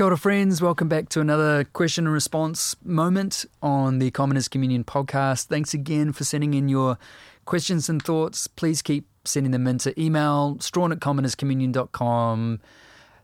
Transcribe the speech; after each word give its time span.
Kia 0.00 0.06
ora, 0.06 0.16
friends. 0.16 0.62
Welcome 0.62 0.88
back 0.88 1.10
to 1.10 1.20
another 1.20 1.62
question 1.62 2.06
and 2.06 2.14
response 2.14 2.74
moment 2.82 3.44
on 3.60 3.98
the 3.98 4.10
Commoners 4.10 4.48
Communion 4.48 4.82
podcast. 4.82 5.44
Thanks 5.48 5.74
again 5.74 6.14
for 6.14 6.24
sending 6.24 6.54
in 6.54 6.70
your 6.70 6.96
questions 7.44 7.90
and 7.90 8.02
thoughts. 8.02 8.46
Please 8.46 8.80
keep 8.80 9.06
sending 9.26 9.52
them 9.52 9.66
in 9.66 9.76
to 9.76 10.00
email 10.00 10.56
strahan 10.58 10.90
at 10.90 11.00
commonerscommunion.com, 11.00 12.60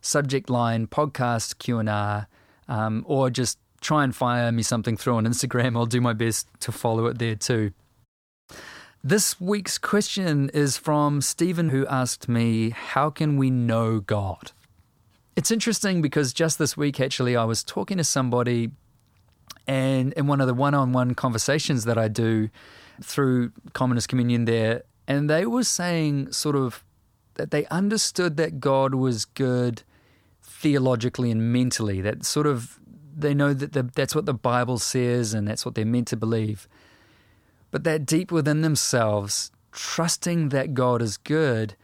subject 0.03 0.51
line 0.51 0.87
podcast 0.87 1.57
Q&R, 1.57 2.27
um, 2.69 3.05
or 3.07 3.31
just 3.31 3.59
try 3.81 4.05
and 4.05 4.15
fire 4.15 4.53
me 4.53 4.63
something 4.63 4.99
through 4.99 5.15
on 5.15 5.25
Instagram. 5.25 5.79
I'll 5.79 5.87
do 5.87 6.03
my 6.03 6.13
best 6.13 6.47
to 6.61 6.73
follow 6.73 7.07
it 7.07 7.19
there 7.19 7.37
too. 7.37 7.73
This 9.03 9.41
week's 9.41 9.79
question 9.79 10.51
is 10.51 10.77
from 10.77 11.23
Stephen, 11.23 11.71
who 11.71 11.87
asked 11.87 12.29
me, 12.29 12.69
How 12.69 13.09
can 13.09 13.39
we 13.39 13.49
know 13.49 14.01
God? 14.01 14.53
It's 15.37 15.51
interesting 15.51 16.01
because 16.01 16.33
just 16.33 16.59
this 16.59 16.79
week, 16.79 16.99
actually, 16.99 17.37
I 17.37 17.45
was 17.45 17.63
talking 17.63 17.99
to 17.99 18.05
somebody, 18.05 18.71
and 19.67 20.15
in 20.15 20.27
one 20.27 20.41
of 20.41 20.47
the 20.47 20.55
one 20.55 20.73
on 20.73 20.93
one 20.93 21.15
conversations 21.15 21.85
that 21.85 21.99
I 21.99 22.09
do 22.09 22.49
through 23.03 23.53
Commoners 23.75 24.07
Communion 24.07 24.47
there, 24.47 24.83
and 25.07 25.29
they 25.29 25.45
were 25.45 25.63
saying 25.63 26.33
sort 26.33 26.57
of 26.57 26.83
that 27.35 27.51
they 27.51 27.67
understood 27.67 28.39
that 28.39 28.61
God 28.61 28.95
was 28.95 29.27
good 29.27 29.83
theologically 30.43 31.31
and 31.31 31.53
mentally, 31.53 32.01
that 32.01 32.25
sort 32.25 32.47
of 32.47 32.81
they 33.15 33.35
know 33.35 33.53
that 33.53 33.75
the, 33.75 33.83
that's 33.83 34.15
what 34.15 34.25
the 34.25 34.35
Bible 34.35 34.79
says 34.79 35.35
and 35.35 35.47
that's 35.47 35.67
what 35.67 35.75
they're 35.75 35.85
meant 35.85 36.09
to 36.09 36.17
believe. 36.17 36.67
But 37.71 37.85
that 37.85 38.07
deep 38.07 38.33
within 38.33 38.63
themselves, 38.63 39.51
trusting 39.73 40.49
that 40.49 40.73
God 40.73 41.03
is 41.03 41.19
good 41.19 41.77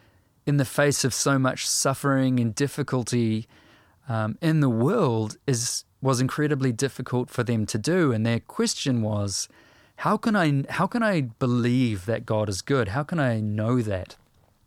in 0.46 0.56
the 0.56 0.64
face 0.64 1.04
of 1.04 1.14
so 1.14 1.38
much 1.38 1.66
suffering 1.68 2.40
and 2.40 2.54
difficulty 2.54 3.46
um, 4.08 4.36
in 4.40 4.60
the 4.60 4.70
world 4.70 5.36
is 5.46 5.84
was 6.00 6.20
incredibly 6.20 6.72
difficult 6.72 7.30
for 7.30 7.44
them 7.44 7.64
to 7.64 7.78
do. 7.78 8.10
And 8.10 8.26
their 8.26 8.40
question 8.40 9.02
was, 9.02 9.48
how 9.96 10.16
can 10.16 10.34
I 10.34 10.64
how 10.68 10.86
can 10.86 11.02
I 11.02 11.20
believe 11.20 12.06
that 12.06 12.26
God 12.26 12.48
is 12.48 12.60
good? 12.60 12.88
How 12.88 13.04
can 13.04 13.20
I 13.20 13.40
know 13.40 13.80
that? 13.82 14.16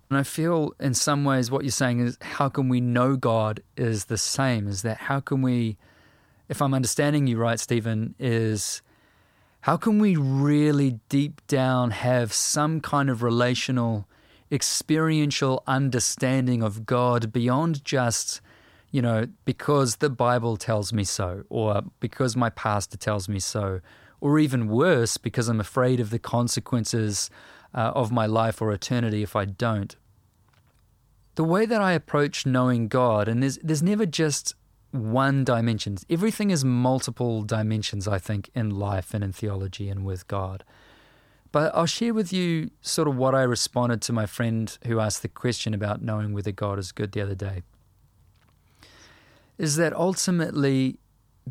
And 0.09 0.17
I 0.17 0.23
feel 0.23 0.73
in 0.79 0.93
some 0.93 1.25
ways 1.25 1.51
what 1.51 1.63
you're 1.63 1.71
saying 1.71 1.99
is 1.99 2.17
how 2.21 2.47
can 2.47 2.69
we 2.69 2.79
know 2.79 3.15
God 3.15 3.61
is 3.75 4.05
the 4.05 4.17
same? 4.17 4.67
Is 4.67 4.81
that 4.83 4.97
how 4.97 5.19
can 5.19 5.41
we, 5.41 5.77
if 6.47 6.61
I'm 6.61 6.73
understanding 6.73 7.27
you 7.27 7.37
right, 7.37 7.59
Stephen, 7.59 8.15
is 8.19 8.81
how 9.61 9.77
can 9.77 9.99
we 9.99 10.15
really 10.15 10.99
deep 11.09 11.41
down 11.47 11.89
have 11.89 12.31
some 12.31 12.81
kind 12.81 13.09
of 13.09 13.23
relational 13.23 14.07
experiential 14.55 15.63
understanding 15.67 16.63
of 16.63 16.85
God 16.85 17.31
beyond 17.31 17.85
just, 17.85 18.41
you 18.89 19.01
know, 19.01 19.27
because 19.43 19.97
the 19.97 20.09
Bible 20.09 20.57
tells 20.57 20.91
me 20.93 21.03
so, 21.03 21.43
or 21.49 21.83
because 21.99 22.35
my 22.35 22.49
pastor 22.49 22.97
tells 22.97 23.29
me 23.29 23.39
so, 23.39 23.81
or 24.21 24.39
even 24.39 24.67
worse, 24.67 25.17
because 25.17 25.49
I'm 25.49 25.59
afraid 25.59 25.99
of 25.99 26.09
the 26.09 26.19
consequences 26.19 27.29
uh, 27.73 27.91
of 27.93 28.11
my 28.11 28.25
life 28.25 28.61
or 28.61 28.71
eternity 28.71 29.21
if 29.21 29.35
I 29.35 29.45
don't. 29.45 29.95
The 31.35 31.43
way 31.43 31.65
that 31.65 31.81
I 31.81 31.91
approach 31.91 32.45
knowing 32.45 32.87
God, 32.87 33.27
and 33.27 33.43
there's, 33.43 33.57
there's 33.61 33.83
never 33.83 34.05
just 34.05 34.55
one 34.91 35.43
dimension. 35.43 35.97
Everything 36.09 36.49
is 36.49 36.63
multiple 36.63 37.41
dimensions, 37.41 38.07
I 38.07 38.19
think, 38.19 38.49
in 38.55 38.69
life 38.69 39.13
and 39.13 39.23
in 39.23 39.33
theology 39.33 39.89
and 39.89 40.05
with 40.05 40.27
God. 40.27 40.63
But 41.55 41.73
I'll 41.73 41.85
share 41.85 42.13
with 42.13 42.33
you 42.33 42.69
sort 42.81 43.07
of 43.07 43.15
what 43.15 43.33
I 43.33 43.43
responded 43.43 44.01
to 44.01 44.11
my 44.11 44.25
friend 44.25 44.77
who 44.87 44.99
asked 44.99 45.21
the 45.21 45.29
question 45.29 45.73
about 45.73 46.01
knowing 46.01 46.33
whether 46.33 46.51
God 46.51 46.77
is 46.77 46.91
good 46.91 47.13
the 47.13 47.21
other 47.21 47.33
day. 47.33 47.63
Is 49.57 49.77
that 49.77 49.93
ultimately, 49.93 50.99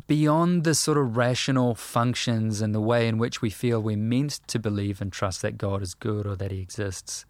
beyond 0.05 0.63
the 0.63 0.75
sort 0.75 0.99
of 0.99 1.17
rational 1.17 1.73
functions 1.73 2.61
and 2.61 2.75
the 2.75 2.79
way 2.79 3.07
in 3.07 3.17
which 3.17 3.41
we 3.41 3.49
feel 3.49 3.81
we're 3.81 3.97
meant 3.97 4.41
to 4.45 4.59
believe 4.59 5.01
and 5.01 5.11
trust 5.11 5.41
that 5.41 5.57
God 5.57 5.81
is 5.81 5.95
good 5.95 6.27
or 6.27 6.35
that 6.35 6.51
He 6.51 6.59
exists, 6.59 7.25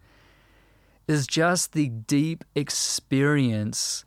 is 1.07 1.25
just 1.25 1.71
the 1.71 1.87
deep 1.87 2.43
experience 2.55 4.03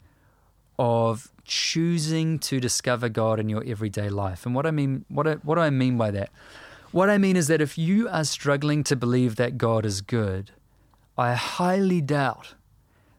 of 0.78 1.32
choosing 1.46 2.38
to 2.40 2.60
discover 2.60 3.08
God 3.08 3.40
in 3.40 3.48
your 3.48 3.64
everyday 3.66 4.10
life. 4.10 4.44
And 4.44 4.54
what 4.54 4.66
I 4.66 4.72
mean, 4.72 5.06
what 5.08 5.26
I, 5.26 5.36
what 5.36 5.54
do 5.54 5.62
I 5.62 5.70
mean 5.70 5.96
by 5.96 6.10
that? 6.10 6.28
What 6.90 7.10
I 7.10 7.18
mean 7.18 7.36
is 7.36 7.48
that 7.48 7.60
if 7.60 7.76
you 7.76 8.08
are 8.08 8.24
struggling 8.24 8.82
to 8.84 8.96
believe 8.96 9.36
that 9.36 9.58
God 9.58 9.84
is 9.84 10.00
good, 10.00 10.52
I 11.18 11.34
highly 11.34 12.00
doubt 12.00 12.54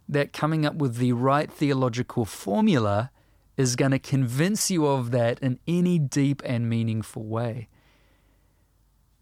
that 0.07 0.33
coming 0.33 0.65
up 0.65 0.75
with 0.75 0.95
the 0.95 1.13
right 1.13 1.51
theological 1.51 2.25
formula 2.25 3.11
is 3.57 3.75
going 3.75 3.91
to 3.91 3.99
convince 3.99 4.71
you 4.71 4.87
of 4.87 5.11
that 5.11 5.37
in 5.39 5.59
any 5.67 5.99
deep 5.99 6.41
and 6.45 6.67
meaningful 6.67 7.25
way. 7.25 7.67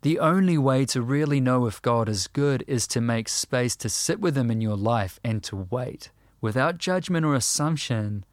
The 0.03 0.19
only 0.19 0.57
way 0.57 0.85
to 0.85 1.01
really 1.01 1.41
know 1.41 1.65
if 1.65 1.81
God 1.81 2.07
is 2.07 2.27
good 2.27 2.63
is 2.67 2.87
to 2.87 3.01
make 3.01 3.27
space 3.27 3.75
to 3.77 3.89
sit 3.89 4.21
with 4.21 4.37
Him 4.37 4.49
in 4.49 4.61
your 4.61 4.77
life 4.77 5.19
and 5.25 5.43
to 5.43 5.67
wait 5.69 6.11
without 6.39 6.77
judgment 6.77 7.25
or 7.25 7.35
assumption 7.35 8.23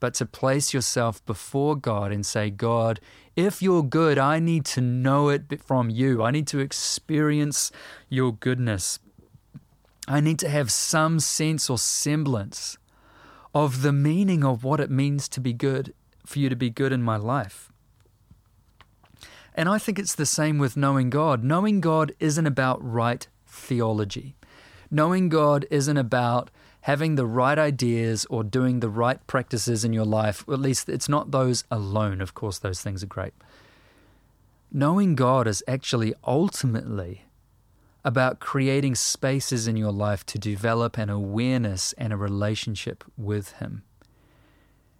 but 0.00 0.14
to 0.14 0.26
place 0.26 0.74
yourself 0.74 1.24
before 1.24 1.76
God 1.76 2.12
and 2.12 2.24
say, 2.24 2.50
God, 2.50 3.00
if 3.34 3.62
you're 3.62 3.82
good, 3.82 4.18
I 4.18 4.38
need 4.38 4.64
to 4.66 4.80
know 4.80 5.28
it 5.28 5.60
from 5.60 5.90
you. 5.90 6.22
I 6.22 6.30
need 6.30 6.46
to 6.48 6.58
experience 6.58 7.70
your 8.08 8.32
goodness. 8.32 8.98
I 10.08 10.20
need 10.20 10.38
to 10.40 10.48
have 10.48 10.70
some 10.70 11.20
sense 11.20 11.68
or 11.68 11.78
semblance 11.78 12.78
of 13.54 13.82
the 13.82 13.92
meaning 13.92 14.44
of 14.44 14.64
what 14.64 14.80
it 14.80 14.90
means 14.90 15.28
to 15.30 15.40
be 15.40 15.52
good, 15.52 15.94
for 16.24 16.38
you 16.38 16.48
to 16.48 16.56
be 16.56 16.70
good 16.70 16.92
in 16.92 17.02
my 17.02 17.16
life. 17.16 17.72
And 19.54 19.68
I 19.68 19.78
think 19.78 19.98
it's 19.98 20.14
the 20.14 20.26
same 20.26 20.58
with 20.58 20.76
knowing 20.76 21.08
God. 21.08 21.42
Knowing 21.42 21.80
God 21.80 22.12
isn't 22.20 22.46
about 22.46 22.78
right 22.84 23.26
theology. 23.46 24.36
Knowing 24.90 25.30
God 25.30 25.66
isn't 25.70 25.96
about 25.96 26.50
having 26.86 27.16
the 27.16 27.26
right 27.26 27.58
ideas 27.58 28.24
or 28.30 28.44
doing 28.44 28.78
the 28.78 28.88
right 28.88 29.26
practices 29.26 29.84
in 29.84 29.92
your 29.92 30.04
life, 30.04 30.44
at 30.48 30.60
least 30.60 30.88
it's 30.88 31.08
not 31.08 31.32
those 31.32 31.64
alone. 31.68 32.20
Of 32.20 32.34
course, 32.34 32.60
those 32.60 32.80
things 32.80 33.02
are 33.02 33.08
great. 33.08 33.34
Knowing 34.70 35.16
God 35.16 35.48
is 35.48 35.64
actually 35.66 36.14
ultimately 36.24 37.24
about 38.04 38.38
creating 38.38 38.94
spaces 38.94 39.66
in 39.66 39.76
your 39.76 39.90
life 39.90 40.24
to 40.26 40.38
develop 40.38 40.96
an 40.96 41.10
awareness 41.10 41.92
and 41.94 42.12
a 42.12 42.16
relationship 42.16 43.02
with 43.16 43.54
Him. 43.54 43.82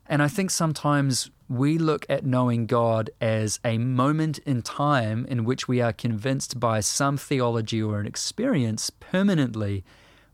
And 0.08 0.24
I 0.24 0.26
think 0.26 0.50
sometimes 0.50 1.30
we 1.48 1.78
look 1.78 2.04
at 2.08 2.26
knowing 2.26 2.66
God 2.66 3.10
as 3.20 3.60
a 3.64 3.78
moment 3.78 4.38
in 4.38 4.62
time 4.62 5.24
in 5.26 5.44
which 5.44 5.68
we 5.68 5.80
are 5.80 5.92
convinced 5.92 6.58
by 6.58 6.80
some 6.80 7.16
theology 7.16 7.80
or 7.80 8.00
an 8.00 8.08
experience 8.08 8.90
permanently 8.90 9.84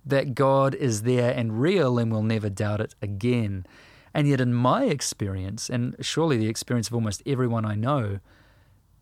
that 0.05 0.35
God 0.35 0.75
is 0.75 1.03
there 1.03 1.33
and 1.33 1.61
real 1.61 1.99
and 1.99 2.11
we'll 2.11 2.23
never 2.23 2.51
doubt 2.51 2.81
it 2.81 2.95
again. 3.01 3.67
And 4.15 4.29
yet, 4.29 4.41
in 4.41 4.53
my 4.53 4.85
experience, 4.85 5.71
and 5.71 5.97
surely 6.01 6.37
the 6.37 6.49
experience 6.49 6.89
of 6.89 6.95
almost 6.95 7.23
everyone 7.25 7.65
I 7.65 7.75
know, 7.75 8.21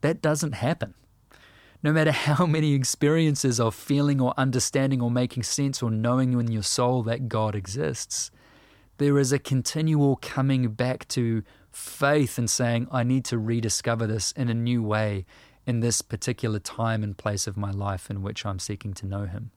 that 0.03 0.22
doesn't 0.22 0.53
happen. 0.53 0.94
No 1.83 1.93
matter 1.93 2.12
how 2.28 2.47
many 2.47 2.75
experiences 2.75 3.59
of 3.59 3.75
feeling 3.75 4.21
or 4.21 4.34
understanding 4.37 5.00
or 5.00 5.10
making 5.10 5.43
sense 5.43 5.83
or 5.83 5.91
knowing 5.91 6.39
in 6.39 6.53
your 6.53 6.62
soul 6.62 7.03
that 7.05 7.28
God 7.28 7.55
exists, 7.55 8.31
there 8.99 9.19
is 9.19 9.33
a 9.33 9.39
continual 9.39 10.16
coming 10.16 10.69
back 10.69 11.09
to 11.09 11.43
faith 11.72 12.39
and 12.39 12.50
saying, 12.50 12.87
I 12.93 13.03
need 13.03 13.25
to 13.27 13.39
rediscover 13.39 14.06
this 14.06 14.33
in 14.33 14.49
a 14.49 14.55
new 14.55 14.83
way 14.83 15.25
in 15.66 15.81
this 15.81 16.03
particular 16.03 16.59
time 16.59 17.03
and 17.03 17.16
place 17.16 17.47
of 17.47 17.56
my 17.56 17.71
life 17.71 18.10
in 18.10 18.22
which 18.22 18.44
I'm 18.44 18.59
seeking 18.59 18.93
to 18.94 19.06
know 19.06 19.25
Him. 19.27 19.53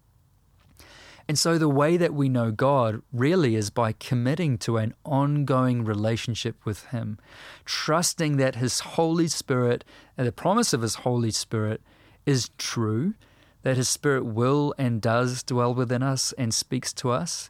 And 1.34 1.40
so 1.40 1.58
the 1.58 1.68
way 1.68 1.98
that 1.98 2.14
we 2.14 2.30
know 2.30 2.52
God 2.52 3.02
really 3.12 3.56
is 3.56 3.72
by 3.72 3.94
committing 3.94 4.60
to 4.60 4.78
an 4.78 4.94
ongoing 5.04 5.84
relationship 5.84 6.64
with 6.64 6.86
Him, 6.90 7.18
trusting 7.66 8.38
that 8.38 8.58
His 8.58 8.82
Holy 8.82 9.28
Spirit 9.28 9.84
and 10.16 10.28
the 10.28 10.32
promise 10.32 10.74
of 10.74 10.84
His 10.84 10.94
Holy 10.94 11.32
Spirit 11.32 11.82
is 12.28 12.52
true, 12.60 13.16
that 13.64 13.78
His 13.78 13.90
Spirit 13.90 14.26
will 14.28 14.76
and 14.78 15.02
does 15.02 15.42
dwell 15.42 15.74
within 15.74 16.04
us 16.04 16.36
and 16.38 16.54
speaks 16.54 16.94
to 16.94 17.10
us, 17.10 17.50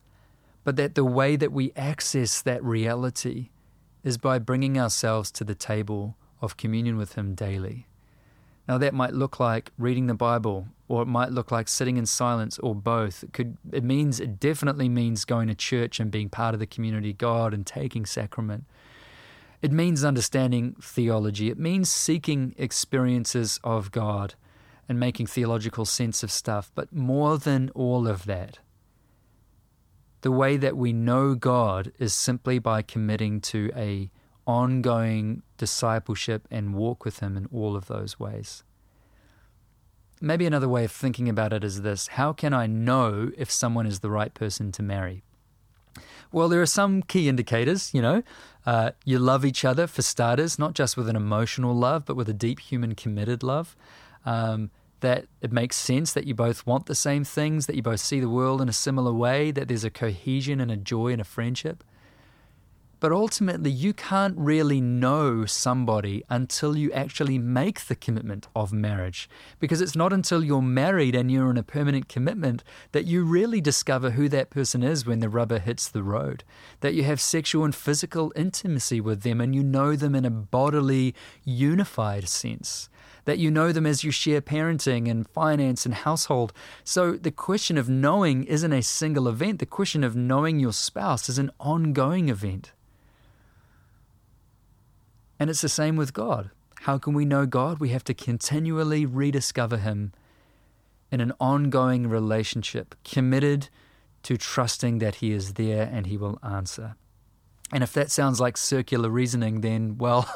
but 0.63 0.77
that 0.77 0.95
the 0.95 1.03
way 1.03 1.35
that 1.35 1.51
we 1.51 1.73
access 1.75 2.41
that 2.41 2.63
reality 2.63 3.49
is 4.01 4.17
by 4.17 4.39
bringing 4.39 4.79
ourselves 4.79 5.29
to 5.31 5.43
the 5.43 5.55
table 5.55 6.15
of 6.41 6.55
communion 6.55 6.95
with 6.95 7.15
Him 7.15 7.35
daily. 7.35 7.85
Now, 8.65 8.77
that 8.77 8.93
might 8.93 9.13
look 9.13 9.41
like 9.41 9.73
reading 9.77 10.07
the 10.07 10.13
Bible, 10.13 10.69
or 10.93 11.01
it 11.01 11.07
might 11.07 11.31
look 11.31 11.51
like 11.51 11.67
sitting 11.67 11.97
in 11.97 12.05
silence, 12.05 12.59
or 12.59 12.75
both. 12.75 13.23
It 13.23 13.33
could. 13.33 13.57
It 13.71 13.83
means. 13.83 14.19
It 14.19 14.39
definitely 14.39 14.89
means 14.89 15.25
going 15.25 15.47
to 15.47 15.55
church 15.55 15.99
and 15.99 16.11
being 16.11 16.29
part 16.29 16.53
of 16.53 16.59
the 16.59 16.67
community 16.67 17.09
of 17.09 17.17
God 17.17 17.53
and 17.53 17.65
taking 17.65 18.05
sacrament. 18.05 18.65
It 19.63 19.71
means 19.71 20.03
understanding 20.03 20.75
theology. 20.79 21.49
It 21.49 21.57
means 21.57 21.89
seeking 21.89 22.53
experiences 22.57 23.59
of 23.63 23.91
God 23.91 24.35
and 24.87 24.99
making 24.99 25.27
theological 25.27 25.85
sense 25.85 26.21
of 26.21 26.29
stuff. 26.29 26.71
But 26.75 26.93
more 26.93 27.39
than 27.39 27.71
all 27.73 28.07
of 28.07 28.25
that, 28.25 28.59
the 30.21 30.31
way 30.31 30.57
that 30.57 30.77
we 30.77 30.93
know 30.93 31.33
God 31.33 31.91
is 31.97 32.13
simply 32.13 32.59
by 32.59 32.83
committing 32.83 33.41
to 33.41 33.71
a 33.75 34.11
ongoing 34.45 35.41
discipleship 35.57 36.47
and 36.51 36.75
walk 36.75 37.03
with 37.03 37.19
Him 37.19 37.35
in 37.35 37.47
all 37.47 37.75
of 37.75 37.87
those 37.87 38.19
ways. 38.19 38.63
Maybe 40.23 40.45
another 40.45 40.69
way 40.69 40.85
of 40.85 40.91
thinking 40.93 41.27
about 41.27 41.51
it 41.51 41.65
is 41.65 41.81
this 41.81 42.07
How 42.07 42.31
can 42.31 42.53
I 42.53 42.65
know 42.65 43.33
if 43.37 43.51
someone 43.51 43.85
is 43.85 43.99
the 43.99 44.09
right 44.09 44.33
person 44.33 44.71
to 44.71 44.81
marry? 44.81 45.21
Well, 46.31 46.47
there 46.47 46.61
are 46.61 46.65
some 46.65 47.01
key 47.01 47.27
indicators, 47.27 47.93
you 47.93 48.01
know. 48.01 48.23
Uh, 48.65 48.91
you 49.03 49.19
love 49.19 49.43
each 49.43 49.65
other, 49.65 49.85
for 49.85 50.01
starters, 50.01 50.57
not 50.57 50.75
just 50.75 50.95
with 50.95 51.09
an 51.09 51.17
emotional 51.17 51.75
love, 51.75 52.05
but 52.05 52.15
with 52.15 52.29
a 52.29 52.33
deep 52.33 52.61
human 52.61 52.95
committed 52.95 53.43
love. 53.43 53.75
Um, 54.25 54.71
that 55.01 55.25
it 55.41 55.51
makes 55.51 55.75
sense 55.75 56.13
that 56.13 56.25
you 56.25 56.33
both 56.33 56.65
want 56.65 56.85
the 56.85 56.95
same 56.95 57.25
things, 57.25 57.65
that 57.65 57.75
you 57.75 57.81
both 57.81 57.99
see 57.99 58.21
the 58.21 58.29
world 58.29 58.61
in 58.61 58.69
a 58.69 58.73
similar 58.73 59.11
way, 59.11 59.51
that 59.51 59.67
there's 59.67 59.83
a 59.83 59.89
cohesion 59.89 60.61
and 60.61 60.71
a 60.71 60.77
joy 60.77 61.11
and 61.11 61.19
a 61.19 61.25
friendship. 61.25 61.83
But 63.03 63.11
ultimately, 63.11 63.69
you 63.69 63.91
can't 63.93 64.37
really 64.37 64.79
know 64.79 65.43
somebody 65.43 66.23
until 66.29 66.77
you 66.77 66.89
actually 66.93 67.37
make 67.37 67.81
the 67.81 67.97
commitment 67.97 68.47
of 68.55 68.71
marriage. 68.71 69.29
Because 69.59 69.81
it's 69.81 69.93
not 69.93 70.13
until 70.13 70.41
you're 70.41 70.61
married 70.61 71.13
and 71.13 71.29
you're 71.29 71.51
in 71.51 71.57
a 71.57 71.63
permanent 71.63 72.07
commitment 72.07 72.63
that 72.93 73.05
you 73.05 73.25
really 73.25 73.59
discover 73.59 74.11
who 74.11 74.29
that 74.29 74.49
person 74.49 74.83
is 74.83 75.05
when 75.05 75.19
the 75.19 75.27
rubber 75.27 75.59
hits 75.59 75.89
the 75.89 76.01
road. 76.01 76.45
That 76.79 76.93
you 76.93 77.03
have 77.03 77.19
sexual 77.19 77.65
and 77.65 77.75
physical 77.75 78.31
intimacy 78.37 79.01
with 79.01 79.23
them 79.23 79.41
and 79.41 79.53
you 79.53 79.63
know 79.63 79.97
them 79.97 80.15
in 80.15 80.23
a 80.23 80.29
bodily, 80.29 81.13
unified 81.43 82.29
sense 82.29 82.87
that 83.25 83.37
you 83.37 83.49
know 83.51 83.71
them 83.73 83.85
as 83.85 84.03
you 84.03 84.11
share 84.11 84.41
parenting 84.41 85.09
and 85.09 85.27
finance 85.29 85.85
and 85.85 85.95
household. 85.95 86.53
So 86.85 87.13
the 87.13 87.31
question 87.31 87.77
of 87.77 87.89
knowing 87.89 88.43
isn't 88.45 88.73
a 88.73 88.81
single 88.81 89.27
event. 89.27 89.59
The 89.59 89.65
question 89.65 90.05
of 90.05 90.15
knowing 90.15 90.59
your 90.59 90.73
spouse 90.73 91.27
is 91.27 91.37
an 91.37 91.51
ongoing 91.59 92.27
event. 92.27 92.71
And 95.43 95.49
it's 95.49 95.59
the 95.59 95.67
same 95.67 95.97
with 95.97 96.13
God. 96.13 96.51
How 96.83 96.97
can 96.97 97.13
we 97.13 97.25
know 97.25 97.45
God? 97.45 97.79
We 97.79 97.89
have 97.89 98.05
to 98.05 98.13
continually 98.13 99.05
rediscover 99.05 99.75
Him 99.75 100.13
in 101.11 101.19
an 101.19 101.33
ongoing 101.37 102.07
relationship, 102.07 102.95
committed 103.03 103.67
to 104.23 104.37
trusting 104.37 104.99
that 104.99 105.15
He 105.15 105.33
is 105.33 105.55
there 105.55 105.89
and 105.91 106.07
He 106.07 106.15
will 106.15 106.39
answer. 106.41 106.95
And 107.73 107.83
if 107.83 107.91
that 107.91 108.09
sounds 108.09 108.39
like 108.39 108.55
circular 108.55 109.09
reasoning, 109.09 109.59
then, 109.59 109.97
well, 109.97 110.33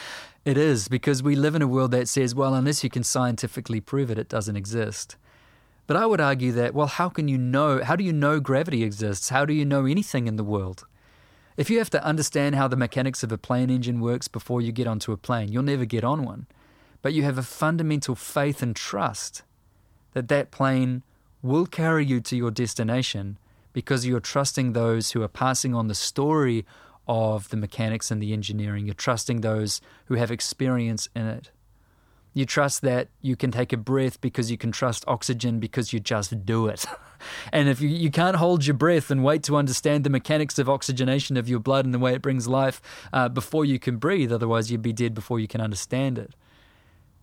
it 0.44 0.58
is, 0.58 0.88
because 0.88 1.22
we 1.22 1.36
live 1.36 1.54
in 1.54 1.62
a 1.62 1.68
world 1.68 1.92
that 1.92 2.08
says, 2.08 2.34
well, 2.34 2.54
unless 2.54 2.82
you 2.82 2.90
can 2.90 3.04
scientifically 3.04 3.80
prove 3.80 4.10
it, 4.10 4.18
it 4.18 4.28
doesn't 4.28 4.56
exist. 4.56 5.14
But 5.86 5.96
I 5.96 6.04
would 6.04 6.20
argue 6.20 6.50
that, 6.50 6.74
well, 6.74 6.88
how 6.88 7.08
can 7.08 7.28
you 7.28 7.38
know? 7.38 7.84
How 7.84 7.94
do 7.94 8.02
you 8.02 8.12
know 8.12 8.40
gravity 8.40 8.82
exists? 8.82 9.28
How 9.28 9.44
do 9.44 9.54
you 9.54 9.64
know 9.64 9.86
anything 9.86 10.26
in 10.26 10.34
the 10.34 10.42
world? 10.42 10.84
If 11.58 11.68
you 11.68 11.78
have 11.78 11.90
to 11.90 12.04
understand 12.04 12.54
how 12.54 12.68
the 12.68 12.76
mechanics 12.76 13.24
of 13.24 13.32
a 13.32 13.36
plane 13.36 13.68
engine 13.68 13.98
works 13.98 14.28
before 14.28 14.62
you 14.62 14.70
get 14.70 14.86
onto 14.86 15.10
a 15.10 15.16
plane, 15.16 15.50
you'll 15.50 15.64
never 15.64 15.84
get 15.84 16.04
on 16.04 16.22
one. 16.22 16.46
But 17.02 17.14
you 17.14 17.24
have 17.24 17.36
a 17.36 17.42
fundamental 17.42 18.14
faith 18.14 18.62
and 18.62 18.76
trust 18.76 19.42
that 20.12 20.28
that 20.28 20.52
plane 20.52 21.02
will 21.42 21.66
carry 21.66 22.06
you 22.06 22.20
to 22.20 22.36
your 22.36 22.52
destination 22.52 23.38
because 23.72 24.06
you're 24.06 24.20
trusting 24.20 24.72
those 24.72 25.10
who 25.10 25.22
are 25.24 25.28
passing 25.28 25.74
on 25.74 25.88
the 25.88 25.96
story 25.96 26.64
of 27.08 27.48
the 27.48 27.56
mechanics 27.56 28.12
and 28.12 28.22
the 28.22 28.32
engineering. 28.32 28.86
You're 28.86 28.94
trusting 28.94 29.40
those 29.40 29.80
who 30.04 30.14
have 30.14 30.30
experience 30.30 31.08
in 31.16 31.26
it. 31.26 31.50
You 32.34 32.46
trust 32.46 32.82
that 32.82 33.08
you 33.20 33.34
can 33.34 33.50
take 33.50 33.72
a 33.72 33.76
breath 33.76 34.20
because 34.20 34.48
you 34.48 34.58
can 34.58 34.70
trust 34.70 35.02
oxygen 35.08 35.58
because 35.58 35.92
you 35.92 35.98
just 35.98 36.46
do 36.46 36.68
it. 36.68 36.86
and 37.52 37.68
if 37.68 37.80
you, 37.80 37.88
you 37.88 38.10
can't 38.10 38.36
hold 38.36 38.66
your 38.66 38.74
breath 38.74 39.10
and 39.10 39.24
wait 39.24 39.42
to 39.44 39.56
understand 39.56 40.04
the 40.04 40.10
mechanics 40.10 40.58
of 40.58 40.68
oxygenation 40.68 41.36
of 41.36 41.48
your 41.48 41.60
blood 41.60 41.84
and 41.84 41.94
the 41.94 41.98
way 41.98 42.14
it 42.14 42.22
brings 42.22 42.48
life 42.48 42.80
uh, 43.12 43.28
before 43.28 43.64
you 43.64 43.78
can 43.78 43.96
breathe, 43.96 44.32
otherwise 44.32 44.70
you'd 44.70 44.82
be 44.82 44.92
dead 44.92 45.14
before 45.14 45.40
you 45.40 45.48
can 45.48 45.60
understand 45.60 46.18
it. 46.18 46.34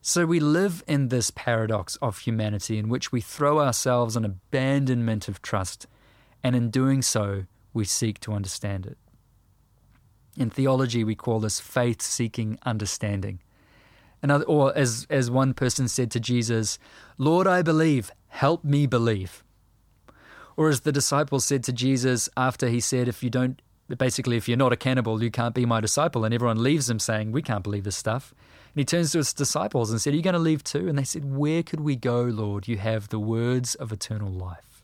So 0.02 0.26
we 0.26 0.40
live 0.40 0.84
in 0.88 1.08
this 1.08 1.32
paradox 1.32 1.96
of 1.96 2.20
humanity 2.20 2.78
in 2.78 2.90
which 2.90 3.12
we 3.12 3.22
throw 3.22 3.60
ourselves 3.60 4.16
on 4.16 4.24
abandonment 4.24 5.28
of 5.28 5.42
trust, 5.42 5.88
and 6.44 6.56
in 6.56 6.70
doing 6.70 7.02
so, 7.02 7.46
we 7.74 7.86
seek 7.86 8.20
to 8.20 8.34
understand 8.34 8.86
it. 8.86 8.98
In 10.38 10.50
theology, 10.50 11.04
we 11.04 11.16
call 11.16 11.40
this 11.40 11.60
faith 11.60 12.02
seeking 12.02 12.60
understanding. 12.66 13.40
Another, 14.22 14.46
or 14.46 14.76
as, 14.78 15.08
as 15.10 15.32
one 15.32 15.54
person 15.54 15.88
said 15.88 16.12
to 16.12 16.20
Jesus, 16.20 16.78
Lord, 17.18 17.48
I 17.48 17.62
believe, 17.62 18.12
help 18.28 18.64
me 18.64 18.88
believe. 18.88 19.44
Or 20.58 20.70
as 20.70 20.82
the 20.82 20.92
disciples 20.92 21.46
said 21.46 21.64
to 21.66 21.74
Jesus 21.74 22.30
after 22.38 22.70
he 22.70 22.80
said, 22.80 23.08
If 23.08 23.24
you 23.24 23.30
don't, 23.30 23.62
basically, 23.98 24.38
if 24.38 24.48
you're 24.48 24.58
not 24.58 24.74
a 24.74 24.78
cannibal, 24.78 25.22
you 25.22 25.32
can't 25.32 25.56
be 25.56 25.66
my 25.66 25.82
disciple. 25.82 26.24
And 26.24 26.34
everyone 26.34 26.64
leaves 26.64 26.90
him 26.90 27.00
saying, 27.00 27.32
We 27.32 27.42
can't 27.42 27.64
believe 27.64 27.84
this 27.84 27.98
stuff. 27.98 28.34
And 28.74 28.80
he 28.80 28.86
turns 28.86 29.12
to 29.12 29.20
his 29.20 29.34
disciples 29.34 29.92
and 29.92 30.02
said, 30.02 30.14
Are 30.14 30.18
you 30.18 30.24
going 30.24 30.34
to 30.34 30.40
leave 30.40 30.64
too? 30.64 30.88
And 30.88 30.98
they 30.98 31.04
said, 31.04 31.26
Where 31.36 31.64
could 31.64 31.82
we 31.82 31.96
go, 31.96 32.22
Lord? 32.22 32.68
You 32.68 32.78
have 32.78 33.10
the 33.10 33.20
words 33.20 33.76
of 33.76 33.92
eternal 33.92 34.32
life. 34.32 34.84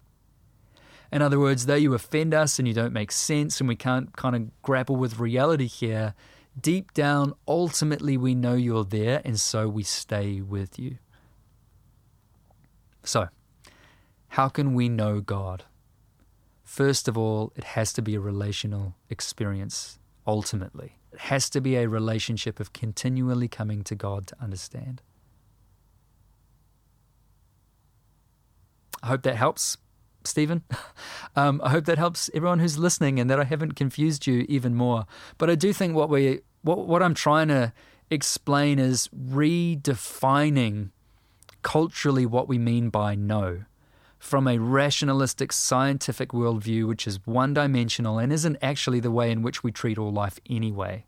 In 1.12 1.21
other 1.21 1.39
words, 1.39 1.65
though 1.65 1.75
you 1.75 1.94
offend 1.94 2.33
us 2.33 2.57
and 2.57 2.67
you 2.67 2.74
don't 2.74 2.94
make 2.94 3.12
sense 3.12 3.59
and 3.59 3.67
we 3.67 3.75
can't 3.75 4.15
kind 4.15 4.35
of 4.35 4.62
grapple 4.62 4.95
with 4.95 5.19
reality 5.19 5.67
here, 5.67 6.13
Deep 6.59 6.94
down, 6.94 7.33
ultimately, 7.47 8.17
we 8.17 8.35
know 8.35 8.56
you're 8.56 8.83
there, 8.83 9.21
and 9.24 9.39
so 9.39 9.69
we 9.69 9.83
stay 9.83 10.41
with 10.41 10.77
you. 10.77 10.97
So, 13.03 13.29
how 14.31 14.47
can 14.47 14.73
we 14.73 14.87
know 14.87 15.19
God? 15.19 15.65
First 16.63 17.09
of 17.09 17.17
all, 17.17 17.51
it 17.57 17.65
has 17.65 17.91
to 17.93 18.01
be 18.01 18.15
a 18.15 18.21
relational 18.21 18.95
experience, 19.09 19.99
ultimately. 20.25 20.93
It 21.11 21.19
has 21.19 21.49
to 21.49 21.59
be 21.59 21.75
a 21.75 21.89
relationship 21.89 22.61
of 22.61 22.71
continually 22.71 23.49
coming 23.49 23.83
to 23.83 23.93
God 23.93 24.27
to 24.27 24.35
understand. 24.41 25.01
I 29.03 29.07
hope 29.07 29.23
that 29.23 29.35
helps. 29.35 29.77
Stephen. 30.23 30.63
Um, 31.33 31.61
I 31.63 31.69
hope 31.69 31.85
that 31.85 31.97
helps 31.97 32.29
everyone 32.33 32.59
who's 32.59 32.77
listening 32.77 33.17
and 33.17 33.29
that 33.29 33.39
I 33.39 33.45
haven't 33.45 33.77
confused 33.77 34.27
you 34.27 34.45
even 34.49 34.75
more. 34.75 35.05
But 35.37 35.49
I 35.49 35.55
do 35.55 35.71
think 35.71 35.95
what 35.95 36.09
we 36.09 36.41
what 36.61 36.85
what 36.87 37.01
I'm 37.01 37.13
trying 37.13 37.47
to 37.47 37.71
explain 38.09 38.79
is 38.79 39.07
redefining 39.17 40.89
culturally 41.61 42.25
what 42.25 42.49
we 42.49 42.57
mean 42.57 42.89
by 42.89 43.15
know 43.15 43.63
from 44.21 44.47
a 44.47 44.59
rationalistic 44.59 45.51
scientific 45.51 46.29
worldview, 46.29 46.88
which 46.88 47.07
is 47.07 47.25
one 47.25 47.56
dimensional 47.56 48.19
and 48.19 48.31
isn't 48.31 48.56
actually 48.62 49.00
the 49.00 49.09
way 49.09 49.31
in 49.31 49.41
which 49.41 49.63
we 49.63 49.71
treat 49.71 49.97
all 49.97 50.13
life 50.13 50.39
anyway, 50.47 51.03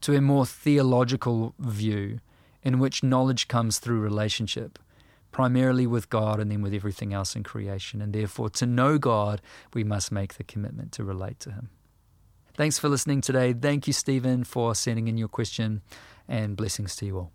to 0.00 0.16
a 0.16 0.22
more 0.22 0.46
theological 0.46 1.54
view 1.58 2.20
in 2.62 2.78
which 2.78 3.02
knowledge 3.02 3.46
comes 3.46 3.78
through 3.78 4.00
relationship 4.00 4.78
primarily 5.32 5.86
with 5.86 6.08
God 6.08 6.40
and 6.40 6.50
then 6.50 6.62
with 6.62 6.72
everything 6.72 7.12
else 7.12 7.36
in 7.36 7.42
creation. 7.42 8.00
And 8.00 8.14
therefore, 8.14 8.48
to 8.50 8.66
know 8.66 8.96
God, 8.96 9.42
we 9.74 9.84
must 9.84 10.10
make 10.10 10.34
the 10.34 10.44
commitment 10.44 10.92
to 10.92 11.04
relate 11.04 11.40
to 11.40 11.50
Him. 11.50 11.68
Thanks 12.56 12.78
for 12.78 12.88
listening 12.88 13.20
today. 13.20 13.52
Thank 13.52 13.86
you, 13.86 13.92
Stephen, 13.92 14.44
for 14.44 14.74
sending 14.74 15.08
in 15.08 15.18
your 15.18 15.28
question, 15.28 15.82
and 16.26 16.56
blessings 16.56 16.96
to 16.96 17.06
you 17.06 17.18
all. 17.18 17.32